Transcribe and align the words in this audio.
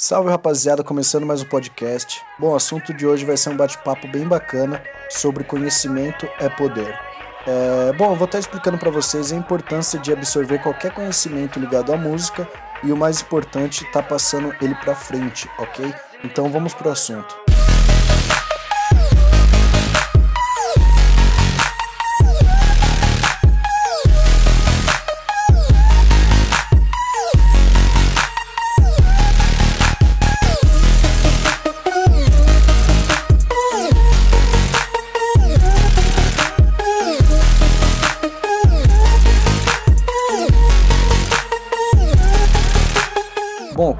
Salve 0.00 0.30
rapaziada, 0.30 0.82
começando 0.82 1.26
mais 1.26 1.42
um 1.42 1.44
podcast. 1.44 2.22
Bom, 2.38 2.52
o 2.52 2.56
assunto 2.56 2.94
de 2.94 3.06
hoje 3.06 3.26
vai 3.26 3.36
ser 3.36 3.50
um 3.50 3.56
bate-papo 3.56 4.08
bem 4.08 4.26
bacana 4.26 4.82
sobre 5.10 5.44
conhecimento 5.44 6.26
é 6.38 6.48
poder. 6.48 6.98
É, 7.46 7.92
bom, 7.92 8.12
eu 8.12 8.16
vou 8.16 8.24
estar 8.24 8.38
explicando 8.38 8.78
para 8.78 8.90
vocês 8.90 9.30
a 9.30 9.36
importância 9.36 9.98
de 9.98 10.10
absorver 10.10 10.62
qualquer 10.62 10.94
conhecimento 10.94 11.60
ligado 11.60 11.92
à 11.92 11.98
música 11.98 12.48
e 12.82 12.90
o 12.90 12.96
mais 12.96 13.20
importante, 13.20 13.84
tá 13.92 14.02
passando 14.02 14.54
ele 14.62 14.74
para 14.76 14.94
frente, 14.94 15.46
ok? 15.58 15.94
Então 16.24 16.50
vamos 16.50 16.72
pro 16.72 16.88
assunto. 16.88 17.49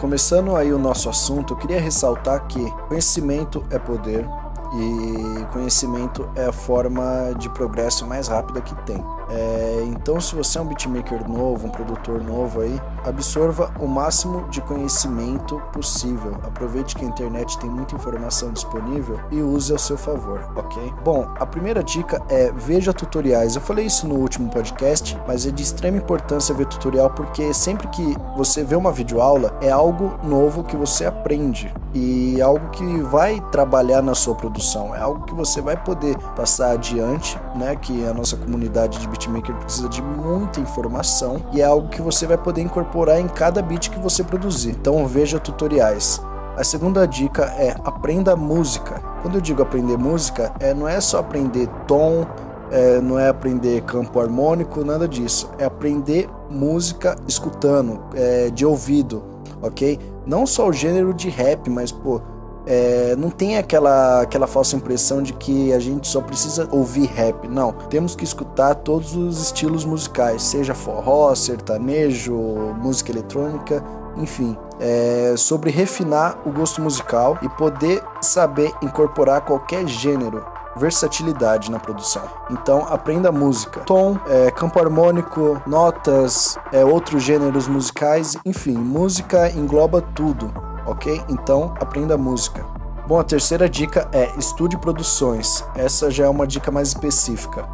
Começando 0.00 0.56
aí 0.56 0.72
o 0.72 0.78
nosso 0.78 1.10
assunto, 1.10 1.52
eu 1.52 1.58
queria 1.58 1.78
ressaltar 1.78 2.46
que 2.46 2.70
conhecimento 2.88 3.62
é 3.70 3.78
poder 3.78 4.26
e 4.72 5.44
conhecimento 5.52 6.26
é 6.34 6.46
a 6.46 6.52
forma 6.52 7.34
de 7.38 7.50
progresso 7.50 8.06
mais 8.06 8.26
rápida 8.26 8.62
que 8.62 8.74
tem. 8.86 9.04
É, 9.30 9.84
então, 9.86 10.20
se 10.20 10.34
você 10.34 10.58
é 10.58 10.60
um 10.60 10.66
beatmaker 10.66 11.28
novo, 11.28 11.66
um 11.66 11.70
produtor 11.70 12.22
novo 12.22 12.60
aí, 12.60 12.80
absorva 13.04 13.72
o 13.78 13.86
máximo 13.86 14.48
de 14.48 14.60
conhecimento 14.60 15.60
possível. 15.72 16.34
Aproveite 16.44 16.96
que 16.96 17.04
a 17.04 17.08
internet 17.08 17.58
tem 17.58 17.70
muita 17.70 17.94
informação 17.94 18.52
disponível 18.52 19.18
e 19.30 19.40
use 19.40 19.72
ao 19.72 19.78
seu 19.78 19.96
favor, 19.96 20.40
ok? 20.56 20.92
Bom, 21.04 21.28
a 21.38 21.46
primeira 21.46 21.82
dica 21.82 22.22
é 22.28 22.50
veja 22.52 22.92
tutoriais. 22.92 23.54
Eu 23.54 23.62
falei 23.62 23.86
isso 23.86 24.06
no 24.06 24.16
último 24.16 24.50
podcast, 24.50 25.16
mas 25.26 25.46
é 25.46 25.50
de 25.50 25.62
extrema 25.62 25.96
importância 25.96 26.54
ver 26.54 26.66
tutorial 26.66 27.10
porque 27.10 27.54
sempre 27.54 27.86
que 27.88 28.16
você 28.36 28.64
vê 28.64 28.74
uma 28.74 28.92
videoaula 28.92 29.56
é 29.60 29.70
algo 29.70 30.18
novo 30.24 30.64
que 30.64 30.76
você 30.76 31.04
aprende 31.04 31.72
e 31.94 32.40
algo 32.40 32.70
que 32.70 32.84
vai 33.02 33.40
trabalhar 33.50 34.02
na 34.02 34.14
sua 34.14 34.34
produção, 34.34 34.94
é 34.94 35.00
algo 35.00 35.24
que 35.24 35.34
você 35.34 35.60
vai 35.60 35.76
poder 35.76 36.16
passar 36.36 36.72
adiante, 36.72 37.38
né? 37.56 37.74
Que 37.76 38.04
a 38.06 38.14
nossa 38.14 38.36
comunidade 38.36 38.98
de 38.98 39.08
beatmaker 39.20 39.54
precisa 39.56 39.88
de 39.88 40.00
muita 40.00 40.60
informação 40.60 41.42
e 41.52 41.60
é 41.60 41.64
algo 41.64 41.88
que 41.88 42.00
você 42.00 42.26
vai 42.26 42.38
poder 42.38 42.62
incorporar 42.62 43.20
em 43.20 43.28
cada 43.28 43.60
beat 43.60 43.90
que 43.90 43.98
você 43.98 44.24
produzir. 44.24 44.70
Então 44.70 45.06
veja 45.06 45.38
tutoriais. 45.38 46.22
A 46.56 46.64
segunda 46.64 47.06
dica 47.06 47.44
é 47.58 47.76
aprenda 47.84 48.34
música. 48.34 49.00
Quando 49.22 49.36
eu 49.36 49.40
digo 49.40 49.62
aprender 49.62 49.96
música, 49.96 50.52
é, 50.60 50.72
não 50.72 50.88
é 50.88 51.00
só 51.00 51.18
aprender 51.18 51.68
tom, 51.86 52.26
é, 52.70 53.00
não 53.00 53.18
é 53.18 53.28
aprender 53.28 53.82
campo 53.82 54.20
harmônico, 54.20 54.84
nada 54.84 55.06
disso. 55.06 55.50
É 55.58 55.64
aprender 55.64 56.28
música 56.50 57.16
escutando, 57.26 58.00
é, 58.14 58.50
de 58.50 58.64
ouvido, 58.66 59.22
ok? 59.62 59.98
Não 60.26 60.46
só 60.46 60.68
o 60.68 60.72
gênero 60.72 61.14
de 61.14 61.28
rap, 61.28 61.68
mas 61.70 61.92
pô, 61.92 62.20
é, 62.66 63.14
não 63.16 63.30
tem 63.30 63.58
aquela, 63.58 64.22
aquela 64.22 64.46
falsa 64.46 64.76
impressão 64.76 65.22
de 65.22 65.32
que 65.32 65.72
a 65.72 65.78
gente 65.78 66.06
só 66.08 66.20
precisa 66.20 66.68
ouvir 66.70 67.06
rap. 67.06 67.48
Não, 67.48 67.72
temos 67.72 68.14
que 68.14 68.24
escutar 68.24 68.74
todos 68.74 69.16
os 69.16 69.42
estilos 69.42 69.84
musicais, 69.84 70.42
seja 70.42 70.74
forró, 70.74 71.34
sertanejo, 71.34 72.34
música 72.80 73.10
eletrônica, 73.10 73.82
enfim. 74.16 74.56
É 74.78 75.34
sobre 75.36 75.70
refinar 75.70 76.38
o 76.46 76.50
gosto 76.50 76.80
musical 76.80 77.38
e 77.42 77.48
poder 77.48 78.02
saber 78.20 78.72
incorporar 78.82 79.42
qualquer 79.42 79.86
gênero 79.86 80.44
versatilidade 80.76 81.70
na 81.70 81.78
produção. 81.80 82.22
Então 82.50 82.86
aprenda 82.88 83.32
música, 83.32 83.80
tom, 83.80 84.16
é, 84.28 84.50
campo 84.52 84.78
harmônico, 84.78 85.60
notas, 85.66 86.56
é, 86.72 86.84
outros 86.84 87.22
gêneros 87.22 87.66
musicais, 87.66 88.36
enfim, 88.46 88.78
música 88.78 89.50
engloba 89.50 90.00
tudo 90.00 90.69
ok? 90.90 91.22
Então 91.28 91.74
aprenda 91.80 92.16
música. 92.18 92.64
Bom, 93.06 93.18
a 93.18 93.24
terceira 93.24 93.68
dica 93.68 94.08
é 94.12 94.30
estude 94.38 94.76
produções. 94.78 95.64
Essa 95.74 96.10
já 96.10 96.26
é 96.26 96.28
uma 96.28 96.46
dica 96.46 96.70
mais 96.70 96.88
específica. 96.88 97.68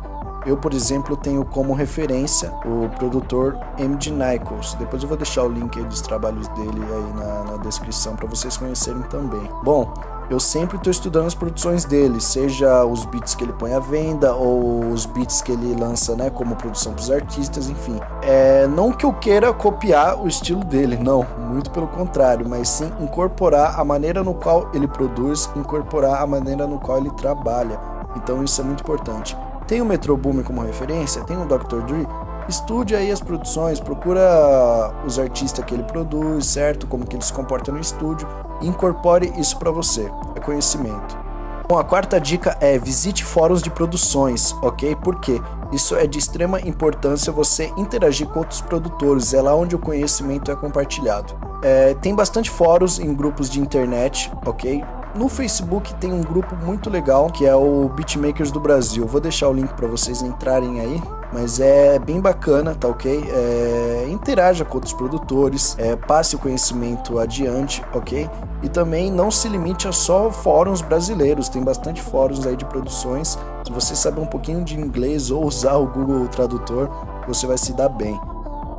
Eu, 0.47 0.57
por 0.57 0.73
exemplo, 0.73 1.17
tenho 1.17 1.45
como 1.45 1.75
referência 1.75 2.53
o 2.65 2.89
produtor 2.99 3.59
MD 3.77 4.13
Nichols. 4.13 4.75
Depois 4.75 5.03
eu 5.03 5.09
vou 5.09 5.17
deixar 5.17 5.43
o 5.43 5.49
link 5.49 5.83
dos 5.83 6.01
trabalhos 6.01 6.47
dele 6.49 6.81
aí 6.81 7.13
na, 7.15 7.53
na 7.53 7.57
descrição 7.59 8.15
para 8.15 8.29
vocês 8.29 8.57
conhecerem 8.57 9.03
também. 9.03 9.43
Bom, 9.65 9.93
eu 10.29 10.41
sempre 10.41 10.77
estou 10.77 10.91
estudando 10.91 11.27
as 11.27 11.35
produções 11.35 11.85
dele, 11.85 12.21
seja 12.21 12.85
os 12.85 13.05
beats 13.05 13.35
que 13.35 13.45
ele 13.45 13.53
põe 13.53 13.73
à 13.73 13.79
venda 13.79 14.35
ou 14.35 14.87
os 14.91 15.07
beats 15.07 15.41
que 15.41 15.53
ele 15.53 15.75
lança, 15.79 16.17
né, 16.17 16.31
como 16.31 16.57
produção 16.57 16.93
para 16.93 17.03
os 17.03 17.11
artistas, 17.11 17.69
enfim. 17.69 18.01
É, 18.23 18.67
não 18.67 18.93
que 18.93 19.07
eu 19.07 19.13
queira 19.13 19.53
copiar 19.53 20.21
o 20.21 20.27
estilo 20.27 20.65
dele, 20.65 20.97
não, 20.97 21.27
muito 21.39 21.71
pelo 21.71 21.87
contrário, 21.87 22.49
mas 22.49 22.69
sim 22.69 22.91
incorporar 23.01 23.79
a 23.79 23.85
maneira 23.85 24.23
no 24.23 24.35
qual 24.35 24.69
ele 24.75 24.89
produz, 24.89 25.51
incorporar 25.57 26.23
a 26.23 26.27
maneira 26.27 26.67
no 26.67 26.79
qual 26.79 26.99
ele 26.99 27.11
trabalha. 27.11 27.79
Então 28.17 28.43
isso 28.43 28.61
é 28.61 28.65
muito 28.65 28.81
importante. 28.81 29.37
Tem 29.67 29.81
o 29.81 29.85
Metro 29.85 30.17
Boomin 30.17 30.45
como 30.45 30.63
referência, 30.63 31.25
tem 31.25 31.37
o 31.37 31.45
Dr. 31.45 31.83
Dre, 31.83 32.07
estude 32.49 32.95
aí 32.95 33.11
as 33.11 33.21
produções, 33.21 33.81
procura 33.81 34.93
os 35.05 35.19
artistas 35.19 35.65
que 35.65 35.75
ele 35.75 35.83
produz, 35.85 36.47
certo? 36.47 36.87
Como 36.87 37.07
que 37.07 37.17
ele 37.17 37.25
se 37.25 37.33
comporta 37.33 37.73
no 37.73 37.81
estúdio, 37.81 38.29
incorpore 38.63 39.33
isso 39.37 39.59
para 39.59 39.71
você. 39.71 40.11
É 40.35 40.41
conhecimento. 40.41 41.27
Bom, 41.69 41.79
a 41.79 41.85
quarta 41.85 42.21
dica 42.21 42.57
é 42.61 42.79
visite 42.79 43.25
fóruns 43.25 43.61
de 43.61 43.71
produções, 43.71 44.53
ok? 44.63 44.95
Porque 45.03 45.41
isso 45.73 45.97
é 45.97 46.07
de 46.07 46.17
extrema 46.17 46.61
importância 46.61 47.33
você 47.33 47.73
interagir 47.77 48.29
com 48.29 48.39
outros 48.39 48.61
produtores, 48.61 49.35
é 49.35 49.43
lá 49.43 49.53
onde 49.53 49.75
o 49.75 49.79
conhecimento 49.79 50.51
é 50.51 50.55
compartilhado. 50.55 51.35
É, 51.63 51.95
tem 51.95 52.15
bastante 52.15 52.51
fóruns 52.51 53.01
em 53.01 53.13
grupos 53.13 53.51
de 53.51 53.61
internet, 53.61 54.31
ok? 54.45 54.85
No 55.17 55.29
Facebook 55.29 55.95
tem 55.95 56.13
um 56.13 56.21
grupo 56.21 56.55
muito 56.57 56.91
legal 56.91 57.31
que 57.31 57.47
é 57.47 57.55
o 57.55 57.89
Beatmakers 57.89 58.51
do 58.51 58.61
Brasil. 58.61 59.07
Vou 59.07 59.21
deixar 59.21 59.49
o 59.49 59.53
link 59.53 59.73
para 59.75 59.87
vocês 59.87 60.23
entrarem 60.23 60.81
aí 60.81 61.03
mas 61.33 61.61
é 61.61 61.99
bem 61.99 62.21
bacana, 62.21 62.75
tá 62.75 62.89
ok? 62.89 63.25
É, 63.29 64.07
interaja 64.09 64.65
com 64.65 64.77
outros 64.77 64.93
produtores, 64.93 65.77
é, 65.79 65.97
passe 65.97 66.37
o 66.37 66.39
conhecimento 66.39 67.19
adiante, 67.19 67.85
ok? 67.93 68.29
E 68.63 68.69
também 68.69 69.11
não 69.11 69.31
se 69.31 69.49
limite 69.49 69.89
a 69.89 69.93
só 69.93 70.31
fóruns 70.31 70.81
brasileiros, 70.81 71.49
tem 71.49 71.63
bastante 71.63 72.01
fóruns 72.01 72.47
aí 72.47 72.57
de 72.57 72.65
produções. 72.65 73.39
Se 73.65 73.73
você 73.73 73.95
saber 73.95 74.21
um 74.21 74.27
pouquinho 74.27 74.65
de 74.65 74.79
inglês 74.79 75.31
ou 75.31 75.45
usar 75.45 75.75
o 75.75 75.87
Google 75.87 76.27
Tradutor, 76.29 76.89
você 77.27 77.47
vai 77.47 77.59
se 77.59 77.73
dar 77.73 77.89
bem. 77.89 78.19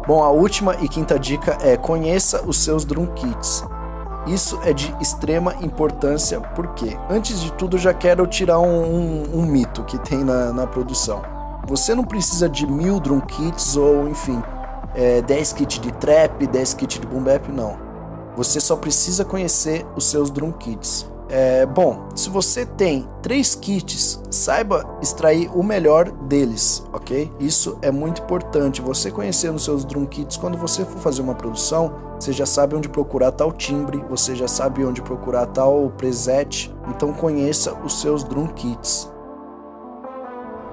Bom, 0.07 0.23
a 0.23 0.29
última 0.29 0.75
e 0.81 0.87
quinta 0.87 1.19
dica 1.19 1.57
é 1.61 1.75
conheça 1.75 2.43
os 2.47 2.57
seus 2.63 2.85
drum 2.85 3.07
kits. 3.07 3.63
Isso 4.27 4.59
é 4.63 4.73
de 4.73 4.93
extrema 5.01 5.55
importância 5.61 6.39
porque, 6.39 6.97
antes 7.09 7.41
de 7.41 7.51
tudo, 7.53 7.77
já 7.77 7.93
quero 7.93 8.27
tirar 8.27 8.59
um, 8.59 8.83
um, 8.83 9.39
um 9.39 9.45
mito 9.45 9.83
que 9.83 9.97
tem 9.97 10.23
na, 10.23 10.51
na 10.51 10.67
produção 10.67 11.37
você 11.67 11.93
não 11.93 12.03
precisa 12.05 12.47
de 12.47 12.65
mil 12.65 12.99
drum 12.99 13.19
kits 13.19 13.75
ou, 13.75 14.07
enfim, 14.07 14.41
é, 14.95 15.21
10 15.21 15.53
kits 15.53 15.79
de 15.79 15.91
trap, 15.91 16.47
10 16.47 16.73
kits 16.75 16.99
de 16.99 17.05
boom 17.05 17.21
bap, 17.21 17.51
não. 17.51 17.77
Você 18.37 18.61
só 18.61 18.77
precisa 18.77 19.25
conhecer 19.25 19.85
os 19.95 20.05
seus 20.05 20.31
drum 20.31 20.51
kits. 20.51 21.05
É, 21.29 21.65
bom, 21.65 22.07
se 22.15 22.29
você 22.29 22.65
tem 22.65 23.05
três 23.21 23.53
kits, 23.53 24.21
saiba 24.31 24.97
extrair 25.01 25.49
o 25.53 25.61
melhor 25.61 26.09
deles, 26.09 26.85
ok? 26.93 27.29
Isso 27.37 27.77
é 27.81 27.91
muito 27.91 28.21
importante. 28.21 28.81
Você 28.81 29.11
conhecendo 29.11 29.55
os 29.55 29.65
seus 29.65 29.83
drum 29.83 30.05
kits, 30.05 30.37
quando 30.37 30.57
você 30.57 30.85
for 30.85 30.99
fazer 30.99 31.21
uma 31.21 31.35
produção, 31.35 31.93
você 32.19 32.33
já 32.33 32.45
sabe 32.45 32.75
onde 32.75 32.89
procurar 32.89 33.31
tal 33.31 33.51
timbre, 33.51 34.03
você 34.09 34.35
já 34.35 34.47
sabe 34.47 34.83
onde 34.83 35.01
procurar 35.01 35.45
tal 35.45 35.91
preset. 35.97 36.73
Então 36.89 37.13
conheça 37.13 37.73
os 37.83 38.01
seus 38.01 38.23
drum 38.23 38.47
kits. 38.47 39.11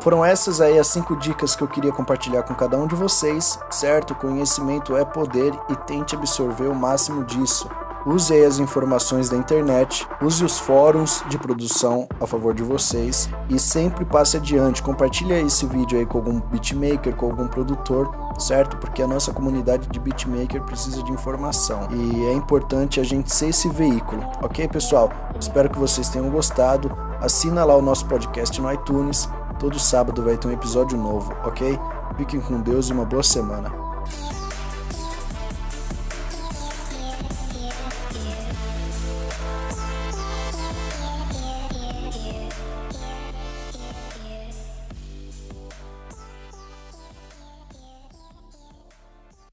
Foram 0.00 0.24
essas 0.24 0.60
aí 0.60 0.78
as 0.78 0.88
cinco 0.88 1.16
dicas 1.16 1.56
que 1.56 1.62
eu 1.62 1.68
queria 1.68 1.92
compartilhar 1.92 2.42
com 2.42 2.54
cada 2.54 2.76
um 2.76 2.86
de 2.86 2.94
vocês, 2.94 3.58
certo? 3.70 4.14
Conhecimento 4.14 4.96
é 4.96 5.04
poder 5.04 5.52
e 5.70 5.76
tente 5.76 6.14
absorver 6.14 6.66
o 6.66 6.74
máximo 6.74 7.24
disso. 7.24 7.68
Use 8.06 8.32
aí 8.32 8.44
as 8.44 8.58
informações 8.58 9.28
da 9.28 9.36
internet, 9.36 10.06
use 10.20 10.44
os 10.44 10.58
fóruns 10.58 11.24
de 11.28 11.38
produção 11.38 12.06
a 12.20 12.26
favor 12.26 12.52
de 12.54 12.62
vocês 12.62 13.28
e 13.48 13.58
sempre 13.58 14.04
passe 14.04 14.36
adiante. 14.36 14.82
Compartilhe 14.82 15.32
esse 15.34 15.66
vídeo 15.66 15.98
aí 15.98 16.04
com 16.04 16.18
algum 16.18 16.40
beatmaker, 16.40 17.16
com 17.16 17.26
algum 17.26 17.48
produtor, 17.48 18.14
certo? 18.38 18.76
Porque 18.76 19.02
a 19.02 19.06
nossa 19.06 19.32
comunidade 19.32 19.88
de 19.88 19.98
beatmaker 19.98 20.62
precisa 20.62 21.02
de 21.02 21.12
informação 21.12 21.88
e 21.90 22.26
é 22.26 22.32
importante 22.32 23.00
a 23.00 23.04
gente 23.04 23.34
ser 23.34 23.48
esse 23.48 23.68
veículo, 23.68 24.22
ok, 24.42 24.68
pessoal? 24.68 25.10
Espero 25.38 25.70
que 25.70 25.78
vocês 25.78 26.08
tenham 26.08 26.30
gostado. 26.30 26.94
Assina 27.20 27.64
lá 27.64 27.74
o 27.74 27.82
nosso 27.82 28.06
podcast 28.06 28.60
no 28.60 28.70
iTunes 28.70 29.28
Todo 29.58 29.78
sábado 29.78 30.22
vai 30.22 30.36
ter 30.36 30.48
um 30.48 30.52
episódio 30.52 30.98
novo, 30.98 31.32
ok? 31.44 31.78
Fiquem 32.16 32.40
com 32.40 32.60
Deus 32.60 32.88
e 32.88 32.92
uma 32.92 33.04
boa 33.04 33.22
semana. 33.22 33.72